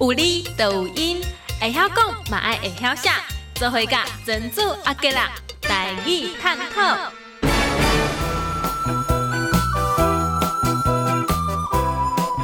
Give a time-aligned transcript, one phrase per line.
[0.00, 1.20] 有理就有因，
[1.60, 3.10] 会晓讲嘛爱会晓写，
[3.54, 5.30] 做伙甲珍珠阿吉啦，
[5.60, 6.96] 台语探讨。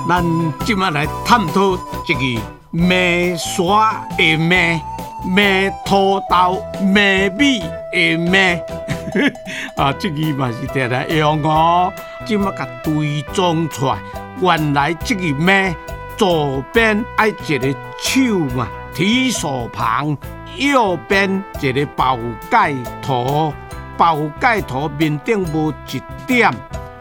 [0.09, 0.25] 咱
[0.65, 1.75] 今仔来探讨
[2.07, 4.81] 一个梅沙的梅，
[5.27, 7.61] 梅土豆，梅米
[7.93, 8.63] 的梅。
[9.77, 11.93] 啊，这个嘛是摕来用哦。
[12.27, 13.99] 今仔甲对装出来，
[14.41, 15.75] 原来这个梅
[16.19, 17.73] 左边爱一个
[18.03, 20.19] 手嘛，提手旁，
[20.57, 22.19] 右边一个包
[22.51, 23.55] 盖头，
[23.97, 26.53] 包盖头面顶无一点，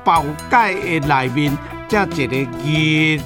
[0.04, 1.58] 包盖的内面。
[1.90, 2.36] 才一个
[2.68, 3.20] 日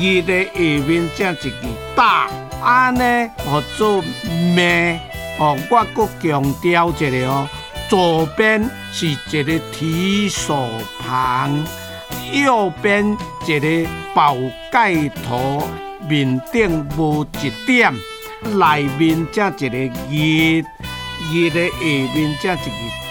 [0.00, 1.56] 日的下面，才一个
[1.96, 2.28] 大，
[2.62, 3.00] 安尼
[3.44, 4.02] 哦做
[4.54, 4.98] 咩？
[5.38, 7.48] 哦，我搁强调一下哦，
[7.90, 11.64] 左边是一个提手旁，
[12.32, 14.36] 右边一个宝
[14.70, 14.94] 盖
[15.26, 15.62] 头，
[16.08, 17.92] 面顶无一点，
[18.42, 19.76] 内面这一个
[20.10, 20.64] 日
[21.32, 21.76] 日的下
[22.14, 22.62] 面，这一个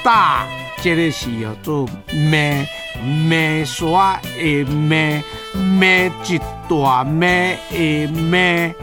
[0.03, 0.45] 大，
[0.81, 2.67] 这个是叫做咩？
[3.03, 5.21] 麦沙的麦，
[5.53, 8.73] 麦一大麦的麦，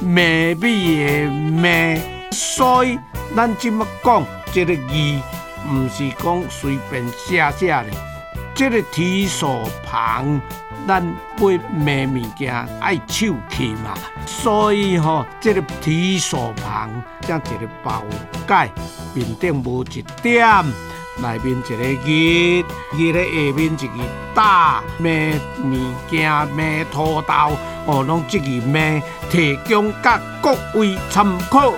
[0.00, 2.00] 麦米的麦。
[2.32, 2.98] 所以
[3.36, 4.82] 咱即么讲，这个字
[5.68, 7.86] 毋是讲随便写写的，
[8.58, 10.40] 这个提手旁，
[10.84, 13.94] 咱买麦物件爱手气嘛。
[14.26, 18.02] 所以吼，这个提手旁，这一个包
[18.48, 18.68] 盖
[19.14, 20.44] 面顶无一点。
[21.22, 22.64] 内面一个日，
[22.96, 25.76] 日的下面一个大麦物
[26.10, 27.56] 件，麦土豆，
[27.86, 29.00] 哦，拢这个麦
[29.30, 31.72] 提供甲各位参考。